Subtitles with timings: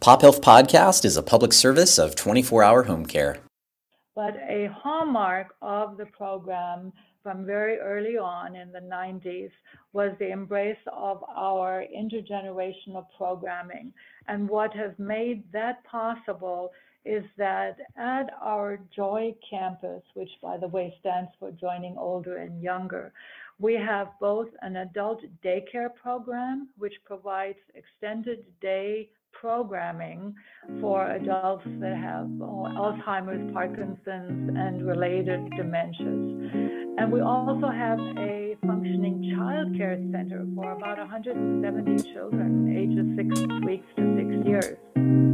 [0.00, 3.36] Pop Health Podcast is a public service of 24 hour home care.
[4.14, 9.50] But a hallmark of the program from very early on in the 90s
[9.92, 13.92] was the embrace of our intergenerational programming.
[14.26, 16.72] And what has made that possible
[17.04, 22.62] is that at our Joy campus, which by the way stands for Joining Older and
[22.62, 23.12] Younger,
[23.58, 29.10] we have both an adult daycare program, which provides extended day
[29.40, 30.34] programming
[30.80, 36.98] for adults that have Alzheimer's, Parkinson's, and related dementias.
[36.98, 43.64] And we also have a functioning child care center for about 170 children, ages six
[43.64, 45.29] weeks to six years.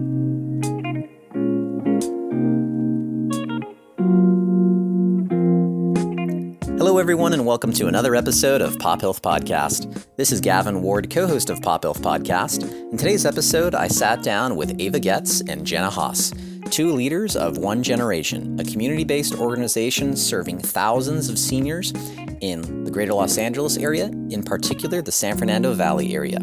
[6.87, 10.07] Hello, everyone, and welcome to another episode of Pop Health Podcast.
[10.15, 12.63] This is Gavin Ward, co host of Pop Health Podcast.
[12.93, 16.33] In today's episode, I sat down with Ava Getz and Jenna Haas,
[16.71, 21.93] two leaders of One Generation, a community based organization serving thousands of seniors
[22.41, 26.39] in the greater Los Angeles area, in particular the San Fernando Valley area.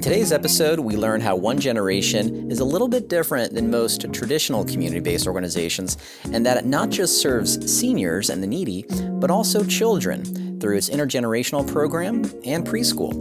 [0.00, 4.10] In today's episode, we learn how One Generation is a little bit different than most
[4.14, 5.98] traditional community based organizations,
[6.32, 8.86] and that it not just serves seniors and the needy,
[9.20, 13.12] but also children through its intergenerational program and preschool.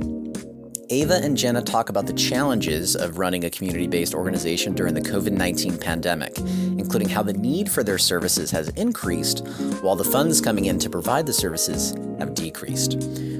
[0.90, 5.02] Ava and Jenna talk about the challenges of running a community based organization during the
[5.02, 9.46] COVID 19 pandemic, including how the need for their services has increased
[9.82, 12.94] while the funds coming in to provide the services have decreased.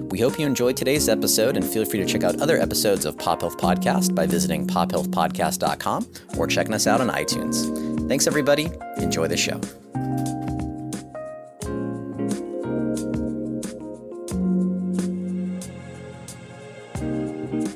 [0.10, 3.16] We hope you enjoyed today's episode and feel free to check out other episodes of
[3.16, 8.08] Pop Health Podcast by visiting pophealthpodcast.com or checking us out on iTunes.
[8.08, 8.72] Thanks, everybody.
[8.98, 9.62] Enjoy the show.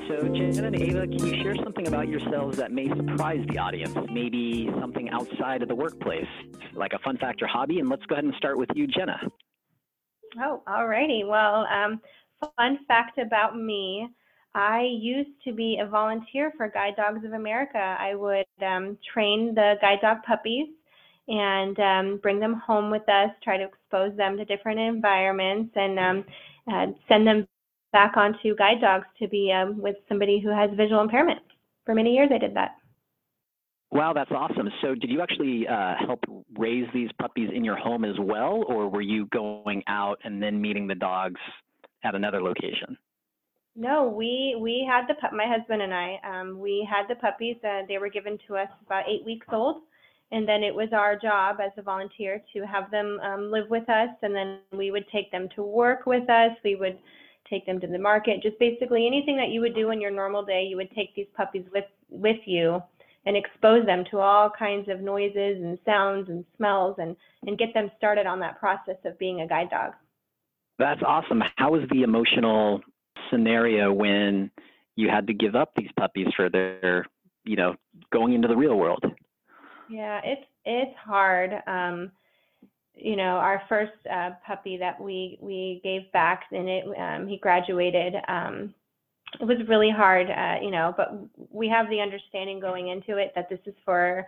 [0.08, 3.96] So, Jen and Ava, can you share something about yourselves that may surprise the audience?
[4.12, 6.26] Maybe something outside of the workplace,
[6.74, 7.80] like a fun fact or hobby?
[7.80, 9.20] And let's go ahead and start with you, Jenna.
[10.42, 11.28] Oh, alrighty.
[11.28, 12.02] Well, um,
[12.58, 14.10] fun fact about me
[14.56, 17.98] I used to be a volunteer for Guide Dogs of America.
[18.00, 20.68] I would um, train the guide dog puppies
[21.28, 25.98] and um, bring them home with us, try to expose them to different environments, and
[25.98, 26.26] um,
[26.72, 27.48] uh, send them
[27.94, 31.42] back onto guide dogs to be um, with somebody who has visual impairment.
[31.86, 32.76] For many years, I did that.
[33.92, 34.70] Wow, that's awesome.
[34.82, 36.20] So, did you actually uh, help
[36.58, 40.60] raise these puppies in your home as well, or were you going out and then
[40.60, 41.40] meeting the dogs
[42.04, 42.98] at another location?
[43.76, 45.34] No, we we had the pup.
[45.34, 47.58] my husband and I um, we had the puppies.
[47.64, 49.82] Uh, they were given to us about eight weeks old,
[50.32, 53.90] and then it was our job as a volunteer to have them um, live with
[53.90, 56.52] us, and then we would take them to work with us.
[56.64, 57.00] We would
[57.50, 58.44] take them to the market.
[58.44, 61.28] Just basically anything that you would do in your normal day, you would take these
[61.36, 62.80] puppies with with you
[63.26, 67.16] and expose them to all kinds of noises and sounds and smells and
[67.48, 69.94] and get them started on that process of being a guide dog.
[70.80, 71.42] That's awesome.
[71.58, 72.82] How was the emotional
[73.30, 74.52] scenario when
[74.96, 77.06] you had to give up these puppies for their,
[77.46, 77.76] you know,
[78.12, 79.04] going into the real world?
[79.90, 81.52] Yeah, it's it's hard.
[81.68, 82.12] Um,
[82.96, 87.38] you know, our first uh, puppy that we we gave back, and it um, he
[87.38, 88.16] graduated.
[88.28, 88.74] Um,
[89.40, 91.12] it was really hard, uh, you know, but
[91.50, 94.28] we have the understanding going into it that this is for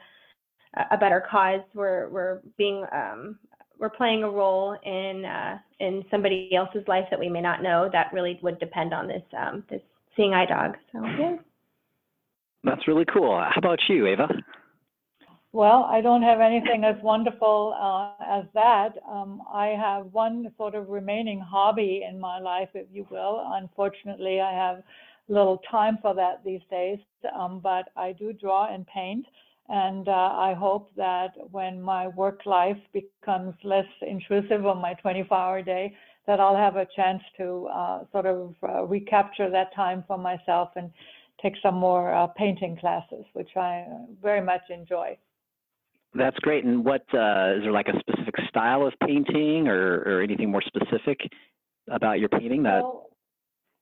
[0.92, 1.62] a better cause.
[1.74, 3.38] We're we're being um,
[3.80, 7.90] we're playing a role in uh, in somebody else's life that we may not know
[7.92, 9.82] that really would depend on this um, this
[10.16, 10.78] seeing eye dog.
[10.92, 11.36] So yeah.
[12.64, 13.38] That's really cool.
[13.38, 14.28] How about you, Ava?
[15.52, 18.96] Well, I don't have anything as wonderful uh, as that.
[19.10, 23.42] Um, I have one sort of remaining hobby in my life, if you will.
[23.54, 24.84] Unfortunately, I have
[25.30, 27.00] little time for that these days,
[27.40, 29.26] um, but I do draw and paint.
[29.68, 35.38] And uh, I hope that when my work life becomes less intrusive on my 24
[35.38, 35.96] hour day,
[36.28, 40.70] that I'll have a chance to uh, sort of uh, recapture that time for myself
[40.76, 40.92] and
[41.42, 43.86] take some more uh, painting classes, which I
[44.22, 45.18] very much enjoy.
[46.14, 46.64] That's great.
[46.64, 50.62] And what uh, is there like a specific style of painting or, or anything more
[50.62, 51.20] specific
[51.90, 52.82] about your painting that?
[52.82, 53.10] Well,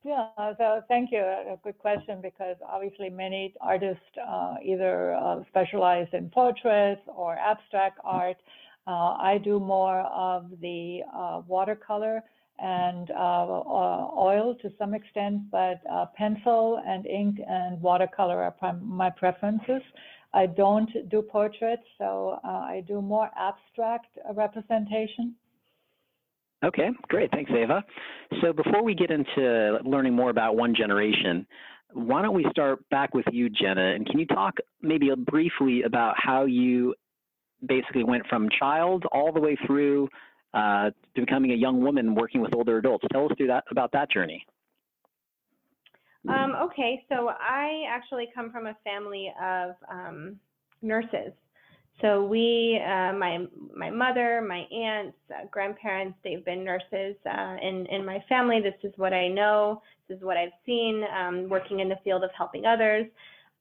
[0.04, 0.28] yeah,
[0.58, 1.20] so thank you.
[1.20, 8.00] A good question because obviously many artists uh, either uh, specialize in portraits or abstract
[8.04, 8.38] art.
[8.86, 12.22] Uh, I do more of the uh, watercolor
[12.60, 13.62] and uh,
[14.18, 19.82] oil to some extent, but uh, pencil and ink and watercolor are my preferences.
[20.34, 25.36] I don't do portraits, so I do more abstract representation.
[26.63, 27.30] Okay, great.
[27.31, 27.83] Thanks, Ava.
[28.42, 31.45] So before we get into learning more about One Generation,
[31.92, 33.94] why don't we start back with you, Jenna?
[33.94, 36.95] And can you talk maybe briefly about how you
[37.65, 40.07] basically went from child all the way through
[40.54, 43.06] uh, to becoming a young woman working with older adults?
[43.12, 44.45] Tell us through that about that journey.
[46.27, 50.38] Um, okay, so I actually come from a family of um,
[50.81, 51.33] nurses.
[52.01, 53.45] So we, uh, my
[53.75, 58.60] my mother, my aunts, uh, grandparents, they've been nurses uh, in in my family.
[58.62, 59.81] This is what I know.
[60.10, 63.06] This is what I've seen um, working in the field of helping others.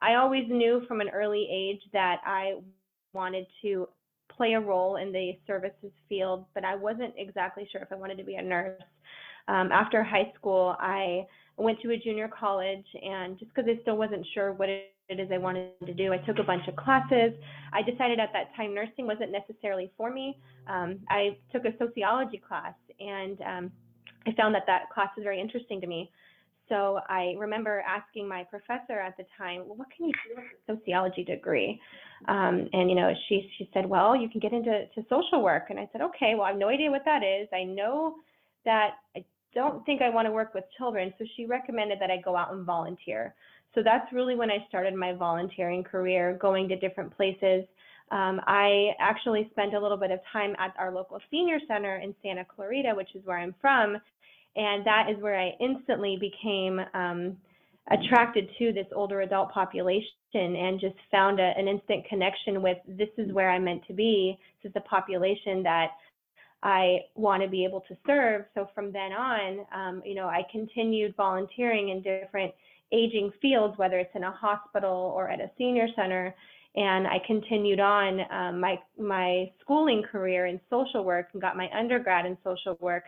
[0.00, 2.54] I always knew from an early age that I
[3.12, 3.88] wanted to
[4.34, 8.18] play a role in the services field, but I wasn't exactly sure if I wanted
[8.18, 8.82] to be a nurse.
[9.48, 11.26] Um, after high school, I
[11.56, 15.30] went to a junior college, and just because I still wasn't sure what it is
[15.32, 17.32] I wanted to do, I took a bunch of classes.
[17.72, 20.38] I decided at that time nursing wasn't necessarily for me.
[20.66, 23.72] Um, I took a sociology class, and um,
[24.26, 26.10] I found that that class was very interesting to me.
[26.68, 30.78] So I remember asking my professor at the time, well, what can you do with
[30.78, 31.78] a sociology degree?
[32.28, 35.64] Um, and you know, she she said, well, you can get into to social work.
[35.70, 37.48] And I said, okay, well, I have no idea what that is.
[37.52, 38.14] I know
[38.64, 41.12] that I don't think I want to work with children.
[41.18, 43.34] So she recommended that I go out and volunteer.
[43.74, 47.64] So that's really when I started my volunteering career, going to different places.
[48.10, 52.14] Um, I actually spent a little bit of time at our local senior center in
[52.22, 53.96] Santa Clarita, which is where I'm from.
[54.54, 57.38] And that is where I instantly became um,
[57.90, 63.08] attracted to this older adult population and just found a, an instant connection with this
[63.16, 64.38] is where I'm meant to be.
[64.62, 65.92] This is the population that
[66.62, 68.44] I want to be able to serve.
[68.54, 72.52] So from then on, um, you know, I continued volunteering in different
[72.92, 76.34] aging fields, whether it's in a hospital or at a senior center.
[76.74, 81.68] And I continued on um, my my schooling career in social work and got my
[81.76, 83.04] undergrad in social work.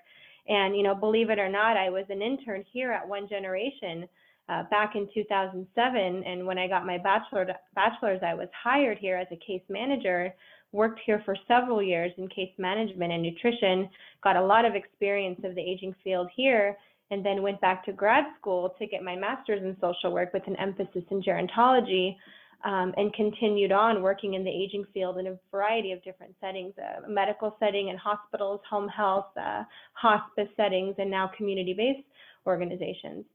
[0.49, 4.07] And you know, believe it or not, I was an intern here at One Generation
[4.49, 6.25] uh, back in 2007.
[6.27, 10.35] And when I got my bachelor bachelor's, I was hired here as a case manager
[10.75, 13.89] worked here for several years in case management and nutrition,
[14.23, 16.77] got a lot of experience of the aging field here,
[17.11, 20.47] and then went back to grad school to get my master's in social work with
[20.47, 22.17] an emphasis in gerontology.
[22.65, 26.73] Um, and continued on working in the aging field in a variety of different settings,
[26.79, 32.09] uh, medical setting and hospitals, home health, uh, hospice settings, and now community-based
[32.47, 33.27] organizations.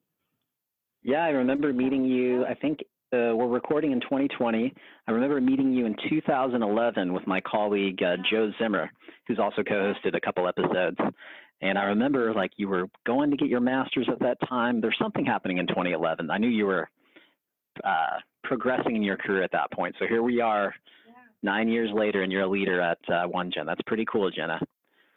[1.03, 2.79] Yeah, I remember meeting you, I think
[3.11, 4.73] uh, we're recording in 2020.
[5.07, 8.91] I remember meeting you in 2011 with my colleague uh, Joe Zimmer,
[9.27, 10.97] who's also co-hosted a couple episodes.
[11.61, 14.79] And I remember like you were going to get your master's at that time.
[14.79, 16.29] There's something happening in 2011.
[16.29, 16.87] I knew you were
[17.83, 19.95] uh, progressing in your career at that point.
[19.97, 20.73] So here we are,
[21.07, 21.13] yeah.
[21.41, 23.65] nine years later, and you're a leader at uh, One Gen.
[23.65, 24.59] That's pretty cool, Jenna.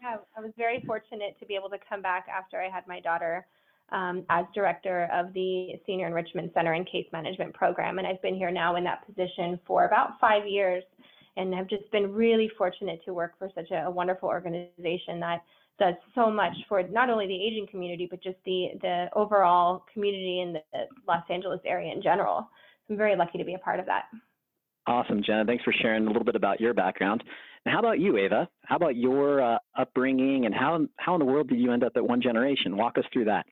[0.00, 3.00] Yeah, I was very fortunate to be able to come back after I had my
[3.00, 3.46] daughter
[3.92, 7.98] um, as director of the Senior Enrichment Center and Case Management Program.
[7.98, 10.82] And I've been here now in that position for about five years
[11.36, 15.42] and have just been really fortunate to work for such a, a wonderful organization that
[15.78, 20.40] does so much for not only the aging community, but just the, the overall community
[20.40, 20.60] in the
[21.08, 22.48] Los Angeles area in general.
[22.90, 24.04] I'm very lucky to be a part of that.
[24.86, 25.44] Awesome, Jenna.
[25.44, 27.22] Thanks for sharing a little bit about your background.
[27.64, 28.48] And how about you, Ava?
[28.64, 31.92] How about your uh, upbringing and how, how in the world did you end up
[31.94, 32.76] at One Generation?
[32.76, 33.46] Walk us through that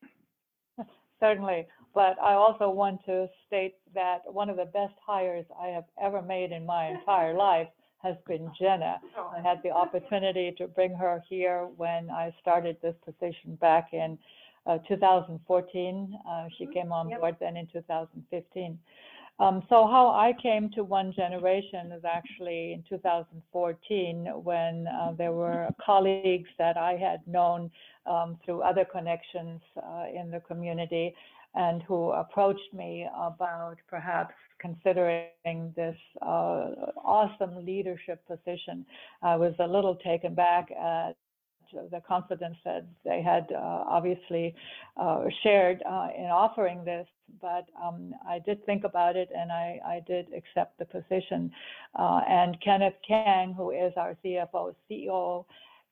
[1.20, 1.67] certainly.
[1.94, 6.22] But I also want to state that one of the best hires I have ever
[6.22, 7.69] made in my entire life
[8.02, 9.00] has been Jenna.
[9.16, 9.33] Oh.
[9.37, 14.18] I had the opportunity to bring her here when I started this position back in
[14.66, 16.18] uh, 2014.
[16.28, 16.73] Uh, she mm-hmm.
[16.73, 18.78] came on board then in 2015.
[19.40, 25.32] Um, so how I came to One Generation is actually in 2014 when uh, there
[25.32, 27.70] were colleagues that I had known
[28.04, 31.14] um, through other connections uh, in the community
[31.54, 38.85] and who approached me about perhaps considering this uh, awesome leadership position.
[39.23, 41.16] I was a little taken back at
[41.91, 44.55] the confidence that they had uh, obviously
[44.97, 47.07] uh, shared uh, in offering this,
[47.41, 51.50] but um, I did think about it and I, I did accept the position.
[51.97, 55.45] And Kenneth Kang, who is our CFO, CEO,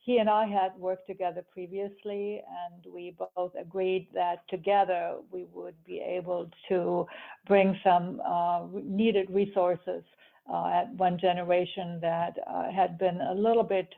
[0.09, 5.75] he and I had worked together previously, and we both agreed that together we would
[5.85, 7.07] be able to
[7.47, 10.03] bring some uh, needed resources
[10.51, 13.95] uh, at one generation that uh, had been a little bit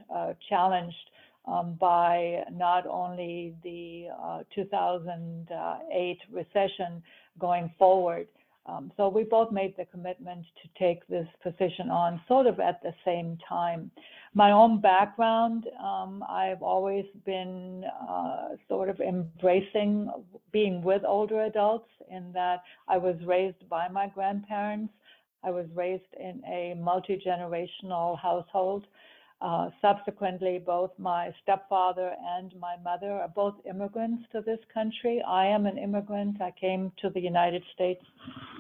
[0.49, 0.97] challenged
[1.47, 7.03] um, by not only the uh, 2008 recession
[7.39, 8.27] going forward,
[8.67, 12.83] Um, so we both made the commitment to take this position on sort of at
[12.83, 13.91] the same time.
[14.35, 20.11] My own background, um, I've always been uh, sort of embracing
[20.53, 24.93] being with older adults in that I was raised by my grandparents.
[25.43, 28.87] I was raised in a multi generational household.
[29.41, 35.23] Uh, subsequently, both my stepfather and my mother are both immigrants to this country.
[35.27, 36.43] I am an immigrant.
[36.43, 38.05] I came to the United States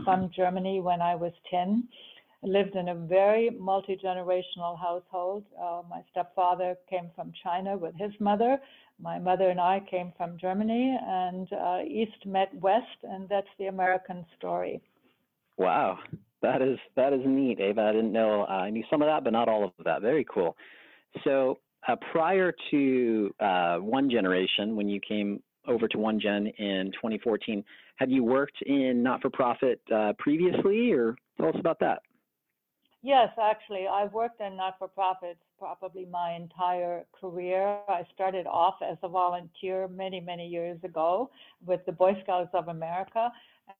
[0.04, 1.86] from Germany when I was 10.
[2.42, 5.44] I lived in a very multi generational household.
[5.60, 8.58] Uh, my stepfather came from China with his mother.
[8.98, 13.66] My mother and I came from Germany, and uh, East met West, and that's the
[13.66, 14.80] American story.
[15.58, 15.98] Wow.
[16.42, 17.82] That is that is neat, Ava.
[17.82, 18.42] I didn't know.
[18.42, 20.00] Uh, I knew some of that, but not all of that.
[20.00, 20.56] Very cool.
[21.24, 26.92] So uh, prior to uh, One Generation, when you came over to One Gen in
[26.94, 27.64] 2014,
[27.96, 32.00] had you worked in not-for-profit uh, previously, or tell us about that?
[33.02, 37.78] Yes, actually, I've worked in not-for-profits probably my entire career.
[37.88, 41.30] I started off as a volunteer many, many years ago
[41.64, 43.30] with the Boy Scouts of America,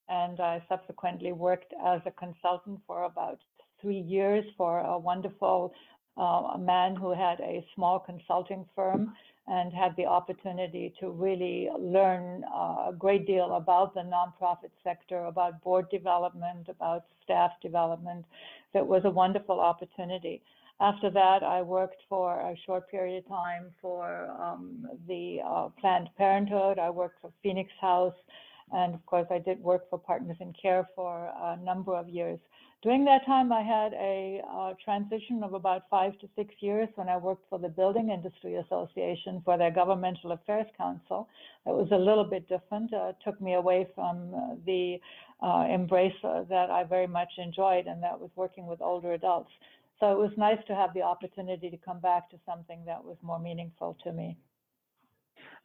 [0.08, 3.38] and I subsequently worked as a consultant for about
[3.80, 5.72] three years for a wonderful
[6.16, 9.14] uh, man who had a small consulting firm
[9.46, 15.24] and had the opportunity to really learn uh, a great deal about the nonprofit sector,
[15.24, 18.24] about board development, about staff development.
[18.74, 20.42] That was a wonderful opportunity.
[20.80, 26.08] After that, I worked for a short period of time for um, the uh, Planned
[26.16, 26.78] Parenthood.
[26.78, 28.14] I worked for Phoenix House.
[28.72, 32.38] And of course, I did work for Partners in Care for a number of years.
[32.82, 37.10] During that time, I had a uh, transition of about five to six years when
[37.10, 41.28] I worked for the Building Industry Association for their Governmental Affairs Council.
[41.66, 42.94] It was a little bit different.
[42.94, 44.98] Uh, took me away from uh, the
[45.42, 49.50] uh, embrace uh, that I very much enjoyed, and that was working with older adults.
[49.98, 53.18] So it was nice to have the opportunity to come back to something that was
[53.22, 54.38] more meaningful to me.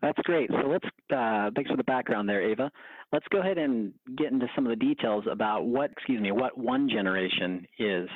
[0.01, 0.49] That's great.
[0.49, 0.85] So let's,
[1.15, 2.71] uh, thanks for the background there, Ava.
[3.11, 6.57] Let's go ahead and get into some of the details about what, excuse me, what
[6.57, 8.09] one generation is.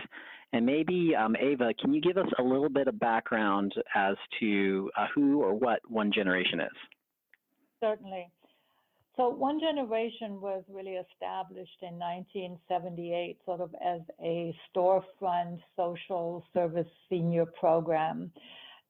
[0.51, 4.89] And maybe, um, Ava, can you give us a little bit of background as to
[4.97, 6.67] uh, who or what one generation is?
[7.81, 8.29] Certainly.
[9.19, 16.87] So One Generation was really established in 1978, sort of as a storefront social service
[17.09, 18.31] senior program.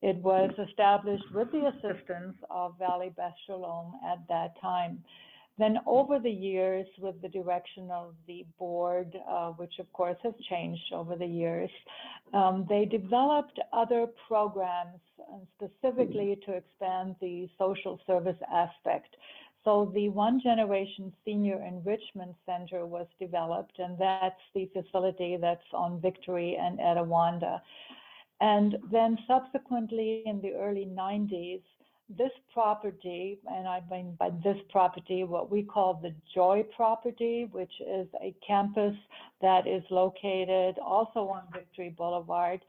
[0.01, 5.03] It was established with the assistance of Valley Beth Shalom at that time.
[5.57, 10.33] Then over the years, with the direction of the board, uh, which of course has
[10.49, 11.69] changed over the years,
[12.33, 19.17] um, they developed other programs uh, specifically to expand the social service aspect.
[19.65, 25.99] So the One Generation Senior Enrichment Center was developed, and that's the facility that's on
[25.99, 27.59] Victory and Etiwanda.
[28.41, 31.61] And then subsequently in the early 90s,
[32.17, 37.73] this property, and I mean by this property, what we call the Joy property, which
[37.81, 38.95] is a campus
[39.41, 42.61] that is located also on Victory Boulevard.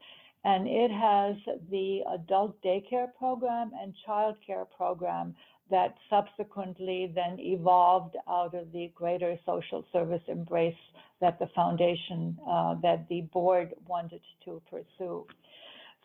[0.43, 1.35] And it has
[1.69, 5.35] the adult daycare program and child care program
[5.71, 10.75] that subsequently then evolved out of the greater social service embrace
[11.21, 15.25] that the foundation, uh, that the board wanted to pursue.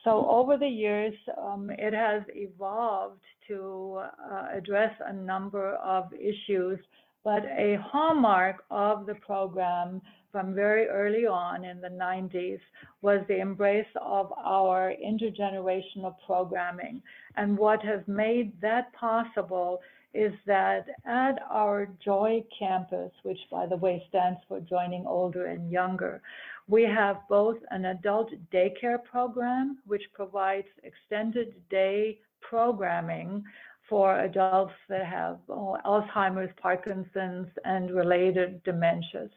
[0.07, 6.79] So over the years, um, it has evolved to uh, address a number of issues,
[7.25, 12.61] but a hallmark of the program from very early on in the 90s
[13.03, 17.03] was the embrace of our intergenerational programming.
[17.37, 19.81] And what has made that possible
[20.15, 25.69] is that at our Joy campus, which by the way stands for Joining Older and
[25.71, 26.23] Younger,
[26.69, 33.45] we have both an adult daycare program, which provides extended day programming
[33.89, 39.31] for adults that have oh, Alzheimer's, Parkinson's, and related dementias.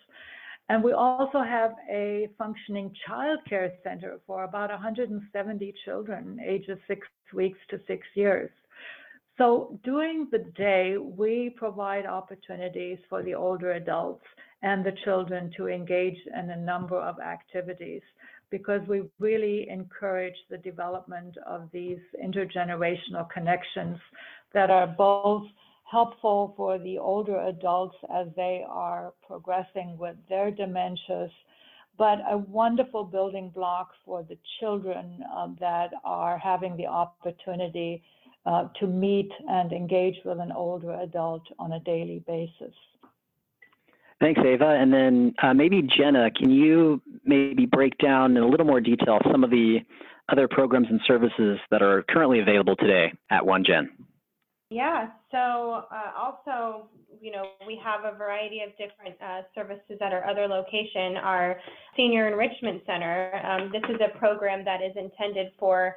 [0.70, 7.08] And we also have a functioning child care center for about 170 children, ages six
[7.34, 8.52] weeks to six years.
[9.38, 14.26] So during the day, we provide opportunities for the older adults
[14.62, 18.02] and the children to engage in a number of activities
[18.50, 23.98] because we really encourage the development of these intergenerational connections
[24.54, 25.44] that are both
[25.90, 31.32] helpful for the older adults as they are progressing with their dementias,
[31.98, 38.02] but a wonderful building block for the children uh, that are having the opportunity
[38.46, 42.74] uh, to meet and engage with an older adult on a daily basis.
[44.20, 44.78] Thanks, Ava.
[44.80, 49.20] And then uh, maybe Jenna, can you maybe break down in a little more detail
[49.32, 49.80] some of the
[50.30, 53.88] other programs and services that are currently available today at OneGen?
[54.70, 60.14] Yeah, so uh, also, you know, we have a variety of different uh, services at
[60.14, 61.18] our other location.
[61.18, 61.60] Our
[61.98, 65.96] Senior Enrichment Center, um, this is a program that is intended for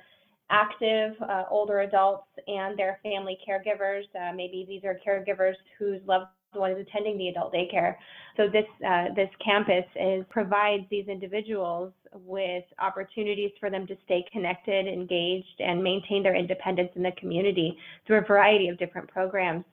[0.51, 4.05] active uh, older adults and their family caregivers.
[4.19, 7.97] Uh, maybe these are caregivers whose loved one is attending the adult daycare.
[8.37, 14.25] So this uh, this campus is provides these individuals with opportunities for them to stay
[14.33, 19.65] connected, engaged, and maintain their independence in the community through a variety of different programs.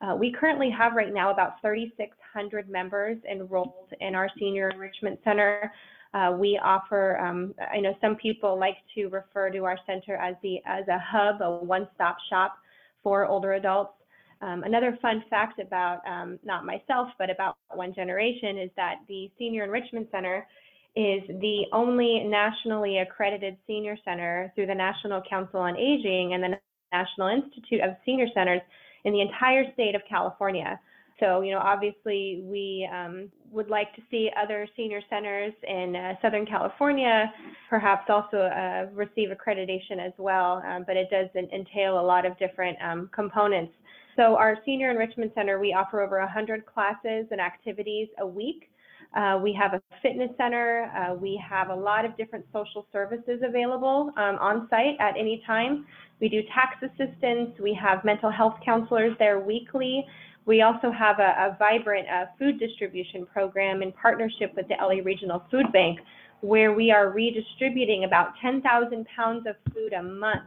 [0.00, 5.72] Uh, we currently have right now about 3,600 members enrolled in our Senior Enrichment Center.
[6.14, 10.36] Uh, we offer, um, I know some people like to refer to our center as
[10.42, 12.56] the as a hub, a one-stop shop
[13.02, 13.97] for older adults.
[14.40, 19.30] Um, another fun fact about um, not myself, but about One Generation is that the
[19.38, 20.46] Senior Enrichment Center
[20.94, 26.58] is the only nationally accredited senior center through the National Council on Aging and the
[26.92, 28.60] National Institute of Senior Centers
[29.04, 30.78] in the entire state of California.
[31.20, 36.14] So, you know, obviously we um, would like to see other senior centers in uh,
[36.22, 37.32] Southern California
[37.68, 42.38] perhaps also uh, receive accreditation as well, um, but it does entail a lot of
[42.38, 43.72] different um, components
[44.18, 48.68] so our Senior Enrichment Center, we offer over 100 classes and activities a week.
[49.16, 50.90] Uh, we have a fitness center.
[50.92, 55.40] Uh, we have a lot of different social services available um, on site at any
[55.46, 55.86] time.
[56.20, 57.50] We do tax assistance.
[57.62, 60.04] We have mental health counselors there weekly.
[60.46, 65.00] We also have a, a vibrant uh, food distribution program in partnership with the LA
[65.04, 66.00] Regional Food Bank,
[66.40, 70.42] where we are redistributing about 10,000 pounds of food a month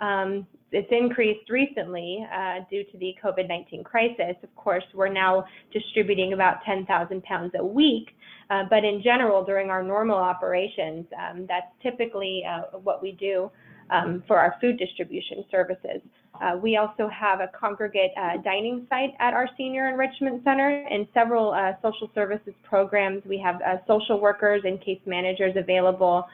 [0.00, 4.34] um, it's increased recently uh, due to the COVID-19 crisis.
[4.42, 8.10] Of course, we're now distributing about 10,000 pounds a week,
[8.50, 13.50] uh, but in general, during our normal operations, um, that's typically uh, what we do
[13.90, 16.00] um, for our food distribution services.
[16.40, 21.06] Uh, we also have a congregate uh, dining site at our Senior Enrichment Center and
[21.14, 23.22] several uh, social services programs.
[23.24, 26.26] We have social workers and case managers available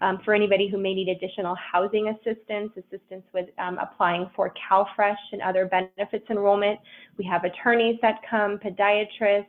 [0.00, 5.16] um, for anybody who may need additional housing assistance, assistance with um, applying for CalFresh
[5.32, 6.78] and other benefits enrollment.
[7.16, 9.46] We have attorneys that come, podiatrists,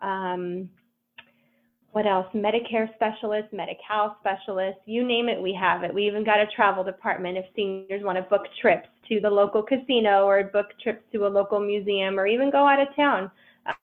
[0.00, 0.68] um,
[1.92, 2.26] what else?
[2.34, 5.92] Medicare specialists, Medi-Cal specialists, you name it, we have it.
[5.92, 9.62] We even got a travel department if seniors want to book trips to the local
[9.62, 13.30] casino or book trips to a local museum or even go out of town.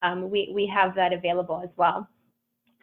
[0.01, 2.09] Um, we, we have that available as well.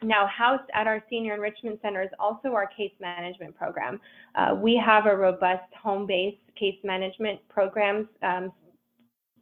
[0.03, 3.99] Now, housed at our Senior Enrichment Center is also our case management program.
[4.35, 8.51] Uh, we have a robust home-based case management programs um,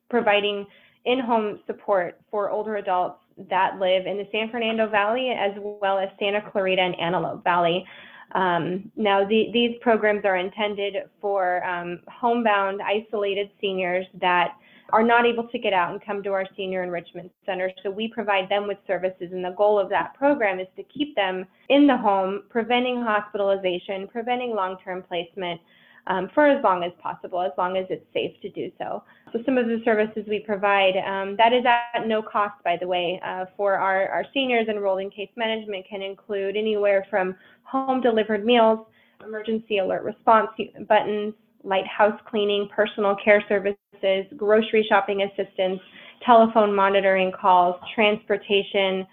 [0.09, 0.65] providing
[1.03, 6.09] in-home support for older adults that live in the San Fernando Valley as well as
[6.19, 7.85] Santa Clarita and Antelope Valley.
[8.33, 14.55] Um, now, the, these programs are intended for um, homebound, isolated seniors that
[14.89, 17.71] are not able to get out and come to our senior enrichment center.
[17.83, 21.15] So we provide them with services, and the goal of that program is to keep
[21.15, 25.59] them in the home, preventing hospitalization, preventing long term placement.
[26.07, 29.01] Um, for as long as possible, as long as it's safe to do so.
[29.33, 32.85] So some of the services we provide, um, that is at no cost, by the
[32.85, 38.01] way, uh, for our, our seniors enrolled in case management can include anywhere from home
[38.01, 38.85] delivered meals,
[39.25, 40.49] emergency alert response
[40.87, 41.33] buttons,
[41.65, 45.79] light house cleaning, personal care services, grocery shopping assistance,
[46.25, 49.05] telephone monitoring calls, transportation,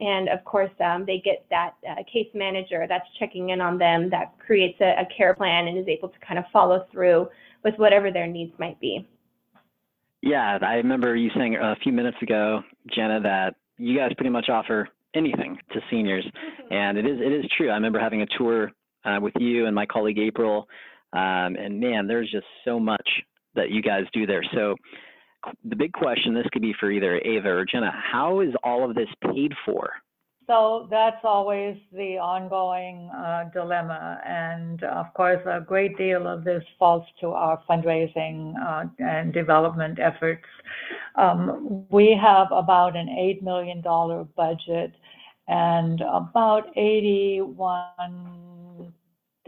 [0.00, 4.08] and of course, um, they get that uh, case manager that's checking in on them
[4.10, 7.28] that creates a, a care plan and is able to kind of follow through
[7.64, 9.06] with whatever their needs might be.
[10.22, 12.62] Yeah, I remember you saying a few minutes ago,
[12.94, 16.72] Jenna, that you guys pretty much offer anything to seniors, mm-hmm.
[16.72, 17.70] and it is it is true.
[17.70, 18.70] I remember having a tour
[19.04, 20.68] uh, with you and my colleague April
[21.12, 23.08] um, and man, there's just so much
[23.54, 24.42] that you guys do there.
[24.54, 24.76] So
[25.64, 28.94] the big question, this could be for either Ava or Jenna, how is all of
[28.94, 29.90] this paid for?
[30.46, 34.20] So that's always the ongoing uh, dilemma.
[34.26, 40.00] And of course, a great deal of this falls to our fundraising uh, and development
[40.00, 40.44] efforts.
[41.14, 43.80] Um, we have about an $8 million
[44.36, 44.92] budget
[45.46, 48.92] and about 81,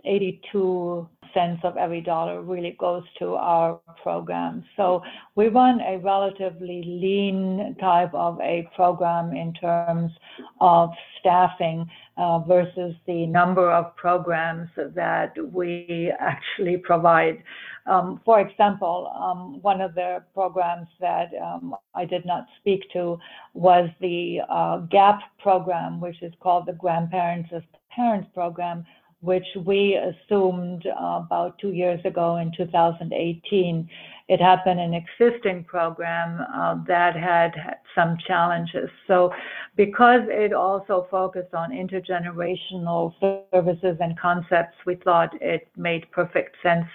[0.05, 4.65] 82 cents of every dollar really goes to our program.
[4.77, 5.03] So
[5.35, 10.13] we run a relatively lean type of a program in terms
[10.61, 10.91] of
[11.21, 17.43] staffing uh, versus the number of programs that we actually provide.
[17.87, 23.19] Um, for example, um, one of the programs that um, I did not speak to
[23.55, 27.63] was the uh, GAP program, which is called the Grandparents as
[27.95, 28.87] Parents program,
[29.23, 33.89] which we assumed uh, about two years ago in 2018.
[34.29, 38.91] It had been an existing program uh, that had, had some challenges.
[39.07, 39.33] So,
[39.77, 43.15] because it also focused on intergenerational
[43.53, 46.87] services and concepts, we thought it made perfect sense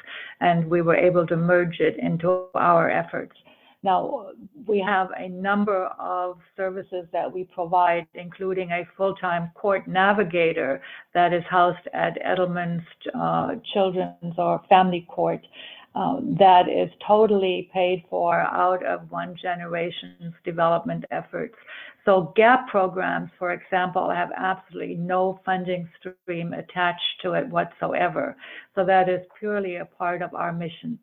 [0.42, 3.36] and we were able to merge it into our efforts.
[3.88, 4.32] Now,
[4.66, 10.82] we have a number of services that we provide, including a full-time court navigator
[11.14, 15.40] that is housed at Edelman's uh, Children's or Family Court.
[15.96, 21.56] Uh, that is totally paid for out of one generation's development efforts.
[22.04, 28.36] So GAP programs, for example, have absolutely no funding stream attached to it whatsoever.
[28.76, 31.00] So that is purely a part of our mission.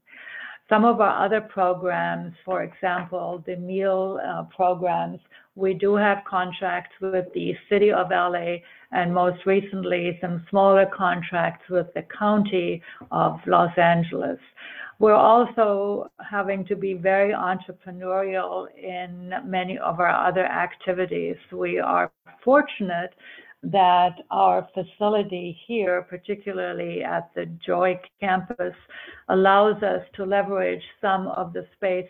[0.68, 5.20] Some of our other programs, for example, the meal uh, programs,
[5.57, 8.57] we do have contracts with the City of LA
[8.90, 14.38] and most recently some smaller contracts with the County of Los Angeles.
[14.98, 21.37] We're also having to be very entrepreneurial in many of our other activities.
[21.53, 22.11] We are
[22.42, 23.12] fortunate
[23.64, 28.74] that our facility here, particularly at the Joy campus,
[29.29, 32.09] allows us to leverage some of the space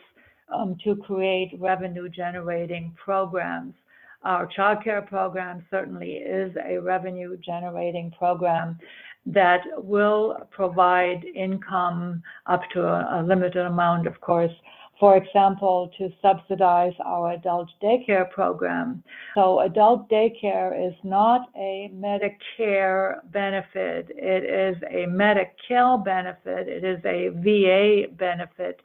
[0.52, 3.74] um, to create revenue generating programs.
[4.22, 8.78] Our childcare program certainly is a revenue generating program
[9.26, 14.52] that will provide income up to a limited amount, of course,
[15.00, 19.02] for example, to subsidize our adult daycare program.
[19.34, 27.00] So, adult daycare is not a Medicare benefit, it is a Medi-Cal benefit, it is
[27.04, 28.80] a VA benefit,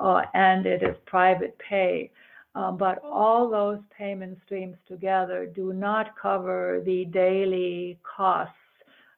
[0.00, 2.10] uh, and it is private pay.
[2.54, 8.54] Um, but all those payment streams together do not cover the daily costs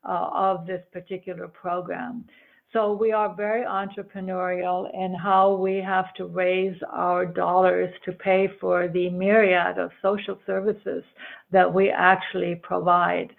[0.04, 2.24] uh, of this particular program.
[2.72, 8.48] So we are very entrepreneurial in how we have to raise our dollars to pay
[8.60, 11.02] for the myriad of social services
[11.50, 13.34] that we actually provide.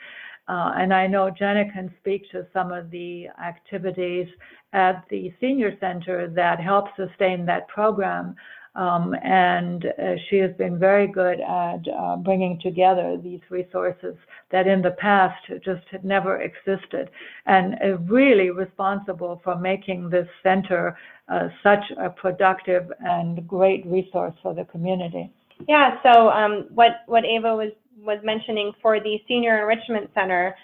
[0.49, 4.27] Uh, and I know Jenna can speak to some of the activities
[4.73, 8.35] at the senior center that help sustain that program.
[8.73, 14.15] Um, and uh, she has been very good at uh, bringing together these resources
[14.49, 17.09] that in the past just had never existed,
[17.47, 24.33] and uh, really responsible for making this center uh, such a productive and great resource
[24.41, 25.29] for the community.
[25.67, 26.01] Yeah.
[26.01, 30.55] So um, what what Ava was was mentioning for the Senior Enrichment Center.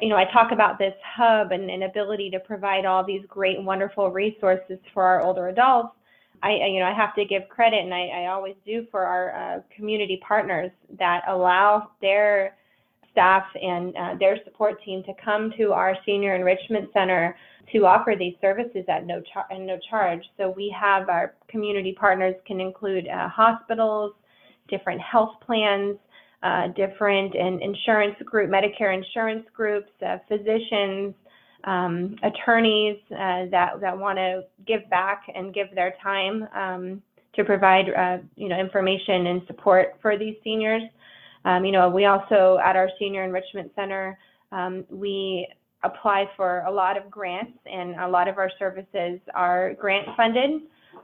[0.00, 3.62] You know, I talk about this hub and, an ability to provide all these great,
[3.62, 5.94] wonderful resources for our older adults
[6.44, 9.34] I, you know, I have to give credit, and I, I always do for our
[9.34, 12.56] uh, community partners that allow their
[13.10, 17.34] staff and uh, their support team to come to our senior enrichment center
[17.72, 20.22] to offer these services at no, char- no charge.
[20.36, 24.12] So we have our community partners can include uh, hospitals,
[24.68, 25.96] different health plans,
[26.42, 31.14] uh, different and insurance group, Medicare insurance groups, uh, physicians,
[31.64, 37.02] um, attorneys uh, that that want to give back and give their time um,
[37.34, 40.82] to provide uh, you know information and support for these seniors.
[41.44, 44.18] Um, you know, we also at our senior enrichment center
[44.54, 45.48] um, we
[45.82, 50.62] apply for a lot of grants, and a lot of our services are grant funded,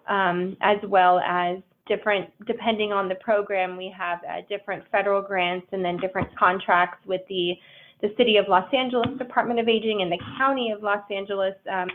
[0.09, 3.77] um, as well as different depending on the program.
[3.77, 7.55] We have uh, different federal grants and then different contracts with the
[8.03, 11.89] the City of Los Angeles Department of Aging and the County of Los Angeles um,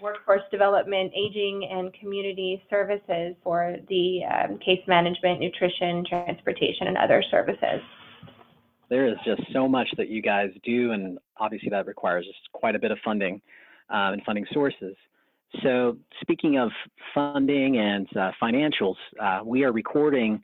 [0.00, 7.22] Workforce Development, Aging, and Community Services for the um, case management, nutrition, transportation, and other
[7.30, 7.80] services.
[8.88, 12.78] There is just so much that you guys do, and obviously that requires quite a
[12.78, 13.40] bit of funding
[13.90, 14.94] uh, and funding sources.
[15.62, 16.70] So, speaking of
[17.14, 20.42] funding and uh, financials, uh, we are recording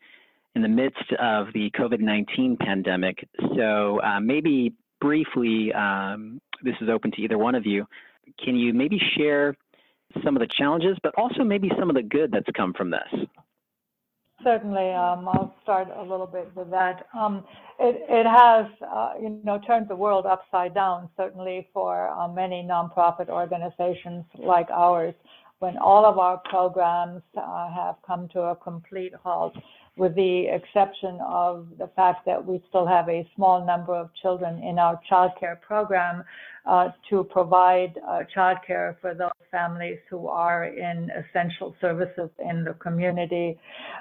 [0.55, 3.27] in the midst of the COVID 19 pandemic.
[3.57, 7.87] So, uh, maybe briefly, um, this is open to either one of you.
[8.45, 9.55] Can you maybe share
[10.25, 13.27] some of the challenges, but also maybe some of the good that's come from this?
[14.43, 17.07] Certainly, um, I'll start a little bit with that.
[17.19, 17.45] Um,
[17.79, 22.67] it, it has, uh, you know, turned the world upside down, certainly for uh, many
[22.69, 25.15] nonprofit organizations like ours,
[25.59, 29.55] when all of our programs uh, have come to a complete halt
[30.01, 34.63] with the exception of the fact that we still have a small number of children
[34.63, 36.25] in our child care program
[36.65, 42.65] uh, to provide uh, child care for those families who are in essential services in
[42.65, 43.59] the community.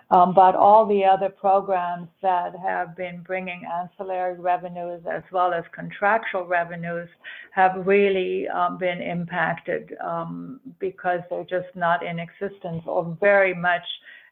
[0.09, 5.65] Um, but all the other programs that have been bringing ancillary revenues as well as
[5.75, 7.09] contractual revenues
[7.51, 13.83] have really um, been impacted um, because they're just not in existence or very much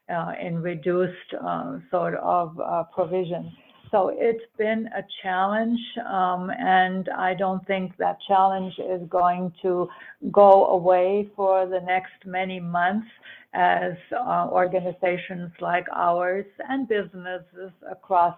[0.08, 3.52] uh, in reduced uh, sort of uh, provision.
[3.90, 9.88] So it's been a challenge, um, and I don't think that challenge is going to
[10.30, 13.06] go away for the next many months
[13.54, 18.36] as uh, organizations like ours and businesses across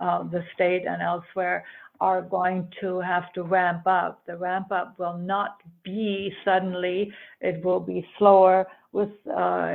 [0.00, 1.64] the state and elsewhere
[2.00, 4.20] are going to have to ramp up.
[4.26, 9.74] The ramp up will not be suddenly, it will be slower with uh,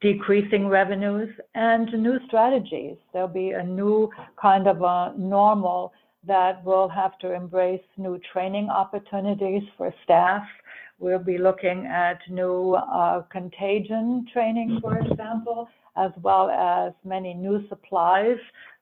[0.00, 2.96] decreasing revenues and new strategies.
[3.12, 5.92] There'll be a new kind of a normal
[6.26, 10.42] that will have to embrace new training opportunities for staff.
[10.98, 17.66] We'll be looking at new uh, contagion training, for example, as well as many new
[17.68, 18.38] supplies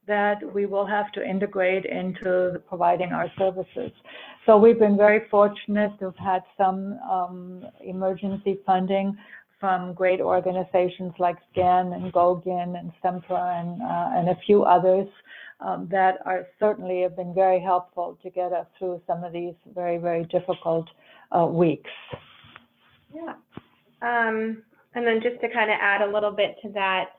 [0.06, 3.90] that we will have to integrate into providing our services.
[4.46, 9.18] So we've been very fortunate to have had some um, emergency funding
[9.58, 15.08] from great organizations like SCAN and GoGin and SEMPRA and, uh, and a few others
[15.60, 19.54] um, that are certainly have been very helpful to get us through some of these
[19.74, 20.86] very, very difficult
[21.32, 21.90] uh, weeks.
[23.14, 23.34] Yeah.
[24.02, 24.62] Um,
[24.94, 27.10] and then just to kind of add a little bit to that,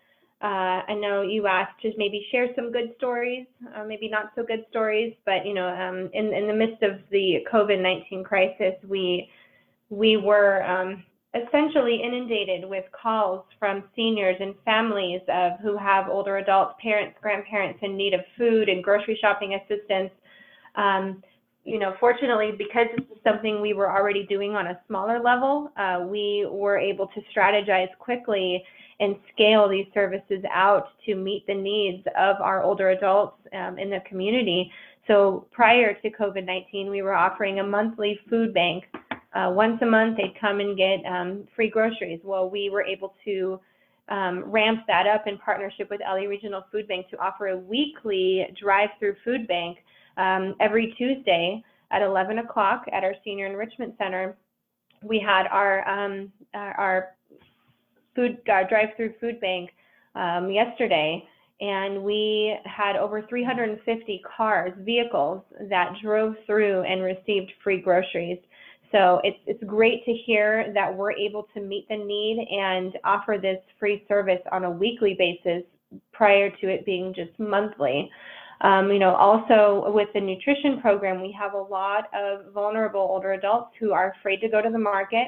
[0.41, 4.43] uh, I know you asked to maybe share some good stories, uh, maybe not so
[4.43, 9.30] good stories, but you know, um, in in the midst of the COVID-19 crisis, we
[9.89, 11.04] we were um,
[11.35, 17.79] essentially inundated with calls from seniors and families of who have older adults, parents, grandparents
[17.81, 20.11] in need of food and grocery shopping assistance.
[20.75, 21.21] Um,
[21.63, 25.69] you know, fortunately, because this is something we were already doing on a smaller level,
[25.75, 28.63] uh, we were able to strategize quickly
[29.01, 33.89] and scale these services out to meet the needs of our older adults um, in
[33.89, 34.71] the community.
[35.07, 38.85] So prior to COVID-19, we were offering a monthly food bank
[39.33, 42.19] uh, once a month, they'd come and get um, free groceries.
[42.23, 43.59] Well, we were able to
[44.09, 48.47] um, ramp that up in partnership with LA Regional Food Bank to offer a weekly
[48.59, 49.79] drive-through food bank
[50.15, 54.37] um, every Tuesday at 11 o'clock at our Senior Enrichment Center.
[55.03, 57.15] We had our um, our
[58.15, 59.69] food uh, drive-through food bank
[60.15, 61.23] um, yesterday,
[61.61, 68.39] and we had over 350 cars, vehicles that drove through and received free groceries.
[68.91, 73.38] So it's, it's great to hear that we're able to meet the need and offer
[73.41, 75.63] this free service on a weekly basis
[76.13, 78.10] prior to it being just monthly.
[78.62, 83.34] Um, you know, also with the nutrition program, we have a lot of vulnerable older
[83.34, 85.28] adults who are afraid to go to the market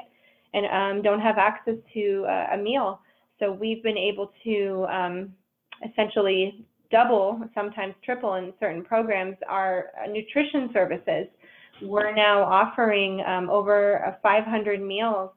[0.54, 3.02] and um, don't have access to a, a, meal.
[3.40, 5.34] So we've been able to um,
[5.88, 11.28] essentially double, sometimes triple in certain programs, our uh, nutrition services
[11.82, 15.32] we're now offering um, over 500 meals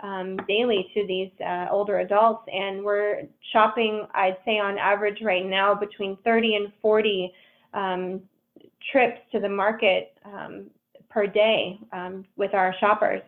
[0.00, 3.22] um, daily to these uh, older adults, and we're
[3.52, 7.32] shopping, I'd say on average right now, between 30 and 40
[7.74, 8.20] um,
[8.92, 10.66] trips to the market um,
[11.10, 13.22] per day um, with our shoppers.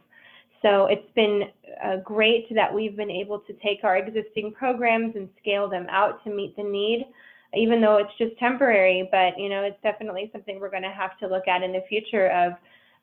[0.62, 1.44] So it's been
[1.82, 6.22] uh, great that we've been able to take our existing programs and scale them out
[6.24, 7.06] to meet the need
[7.54, 11.18] even though it's just temporary, but you know, it's definitely something we're going to have
[11.18, 12.52] to look at in the future of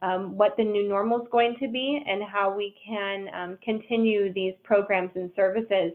[0.02, 4.32] um, what the new normal is going to be and how we can um, continue
[4.34, 5.92] these programs and services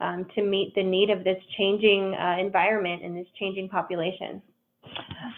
[0.00, 4.42] um, to meet the need of this changing uh, environment and this changing population.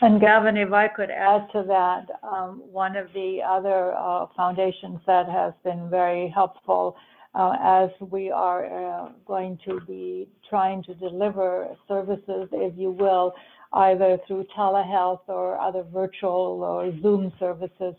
[0.01, 5.01] And Gavin, if I could add to that, um, one of the other uh, foundations
[5.07, 6.97] that has been very helpful
[7.35, 13.35] as we are uh, going to be trying to deliver services, if you will,
[13.73, 17.95] either through telehealth or other virtual or Zoom services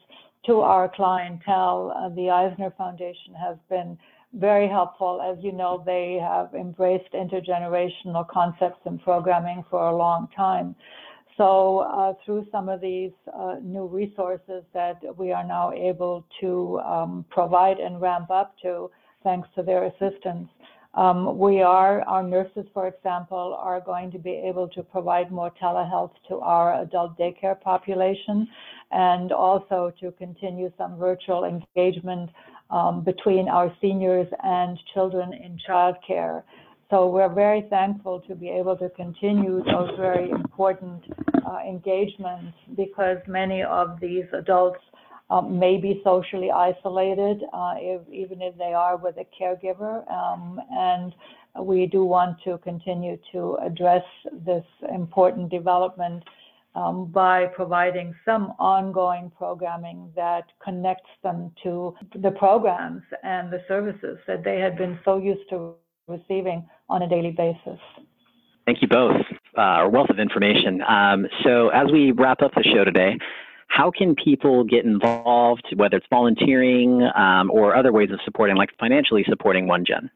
[0.46, 1.94] to our clientele.
[1.96, 3.98] Uh, the Eisner Foundation has been
[4.34, 5.22] very helpful.
[5.22, 10.76] As you know, they have embraced intergenerational concepts and programming for a long time.
[11.38, 16.80] So uh, through some of these uh, new resources that we are now able to
[16.80, 18.90] um, provide and ramp up to,
[19.26, 20.48] thanks to their assistance.
[20.94, 25.52] Um, we are, our nurses, for example, are going to be able to provide more
[25.62, 28.48] telehealth to our adult daycare population
[28.92, 32.30] and also to continue some virtual engagement
[32.70, 36.44] um, between our seniors and children in childcare.
[36.90, 41.04] so we're very thankful to be able to continue those very important
[41.46, 44.84] uh, engagements because many of these adults
[45.30, 50.10] um, may be socially isolated, uh, if, even if they are with a caregiver.
[50.12, 51.14] Um, and
[51.62, 54.04] we do want to continue to address
[54.46, 56.24] this important development
[56.76, 64.18] um, by providing some ongoing programming that connects them to the programs and the services
[64.28, 65.76] that they had been so used to
[66.08, 67.80] receiving on a daily basis.
[68.66, 69.22] Thank you both.
[69.56, 70.82] Uh, wealth of information.
[70.82, 73.18] Um, so, as we wrap up the show today,
[73.76, 78.70] how can people get involved, whether it's volunteering um, or other ways of supporting, like
[78.80, 80.10] financially supporting OneGen?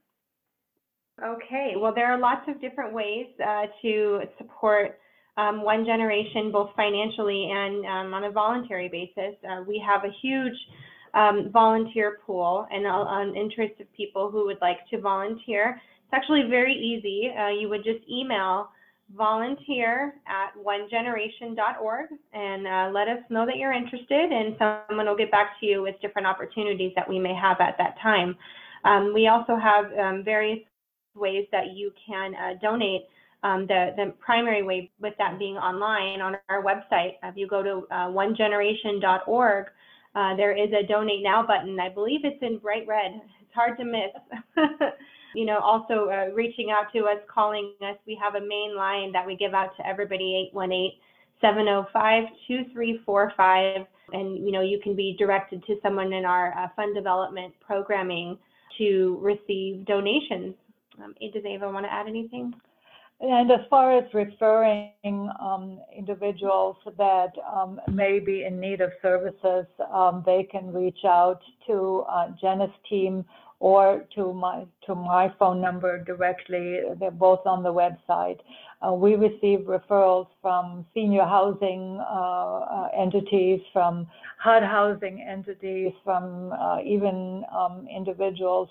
[1.22, 4.98] Okay, well, there are lots of different ways uh, to support
[5.36, 9.36] um, One Generation, both financially and um, on a voluntary basis.
[9.43, 10.56] Uh, we have a huge
[11.13, 15.82] um, volunteer pool and an interest of people who would like to volunteer.
[16.06, 17.30] It's actually very easy.
[17.38, 18.69] Uh, you would just email
[19.15, 25.32] volunteer at onegeneration.org and uh, let us know that you're interested, and someone will get
[25.32, 28.36] back to you with different opportunities that we may have at that time.
[28.86, 30.60] Um, we also have um, various
[31.15, 33.04] ways that you can uh, donate.
[33.41, 37.63] Um, the, the primary way with that being online on our website, if you go
[37.63, 39.65] to uh, onegeneration.org,
[40.15, 41.80] uh, there is a donate now button.
[41.80, 43.22] I believe it's in bright red.
[43.41, 44.12] It's hard to miss.
[45.35, 47.95] you know, also uh, reaching out to us, calling us.
[48.05, 50.91] We have a main line that we give out to everybody, 818
[51.41, 53.85] 705 2345.
[54.11, 58.37] And, you know, you can be directed to someone in our uh, fund development programming
[58.77, 60.55] to receive donations
[61.03, 62.53] um, does Ava want to add anything?
[63.21, 69.65] And as far as referring um, individuals that um, may be in need of services,
[69.93, 73.25] um, they can reach out to uh, Jenna's team
[73.60, 76.80] or to my to my phone number directly.
[77.00, 78.39] They're both on the website.
[78.82, 86.54] Uh, we receive referrals from senior housing uh, uh entities, from HUD housing entities, from
[86.54, 88.69] uh, even um, individuals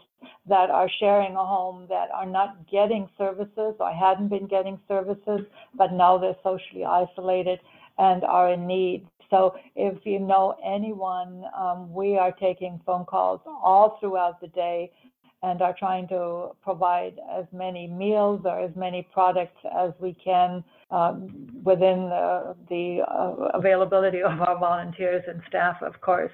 [0.49, 5.41] that are sharing a home that are not getting services or hadn't been getting services,
[5.75, 7.61] but now they're socially isolated
[7.99, 9.07] and are in need.
[9.31, 14.91] So if you know anyone, um, we are taking phone calls all throughout the day
[15.43, 20.65] and are trying to provide as many meals or as many products as we can
[20.91, 26.33] um, within the, the uh, availability of our volunteers and staff, of course.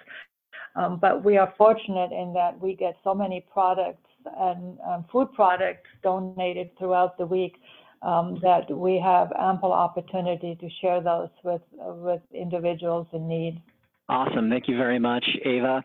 [0.76, 4.08] Um, but we are fortunate in that we get so many products
[4.40, 7.56] and um, food products donated throughout the week
[8.04, 13.60] um, that we have ample opportunity to share those with uh, with individuals in need.
[14.08, 14.50] Awesome.
[14.50, 15.82] Thank you very much, Ava.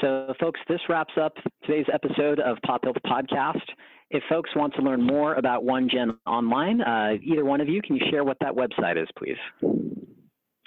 [0.00, 3.62] So, folks, this wraps up today's episode of Pop Health Podcast.
[4.10, 7.96] If folks want to learn more about OneGen online, uh, either one of you, can
[7.96, 9.36] you share what that website is, please?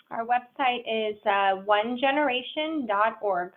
[0.09, 3.51] Our website is uh, onegeneration.org.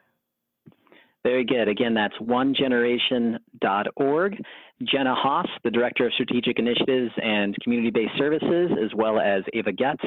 [1.23, 1.69] Very good.
[1.69, 4.43] Again, that's onegeneration.org.
[4.83, 10.03] Jenna Haas, the Director of Strategic Initiatives and Community-Based Services, as well as Ava Getz,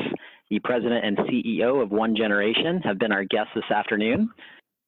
[0.50, 4.32] the President and CEO of One Generation, have been our guests this afternoon.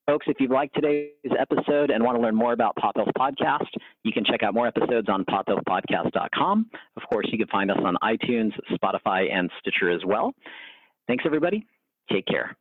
[0.08, 3.70] Folks, if you've liked today's episode and want to learn more about Pop Health Podcast,
[4.04, 6.70] you can check out more episodes on pophealthpodcast.com.
[6.96, 10.34] Of course, you can find us on iTunes, Spotify, and Stitcher as well.
[11.08, 11.66] Thanks, everybody.
[12.12, 12.58] Take care.